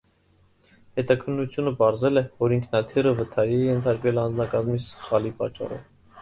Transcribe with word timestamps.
Հետաքննությունը 0.99 1.73
պարզել 1.81 2.21
է, 2.21 2.23
որ 2.45 2.55
ինքնաթիռը 2.55 3.13
վթարի 3.19 3.55
է 3.59 3.69
ենթարկվել 3.69 4.23
անձնակազմի 4.23 4.81
սխալի 4.89 5.35
պատճառով։ 5.45 5.87